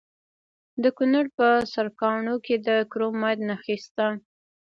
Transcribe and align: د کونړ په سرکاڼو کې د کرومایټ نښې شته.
د 0.83 0.85
کونړ 0.97 1.25
په 1.37 1.47
سرکاڼو 1.73 2.35
کې 2.45 2.55
د 2.67 2.69
کرومایټ 2.91 3.39
نښې 3.47 3.77
شته. 3.83 4.07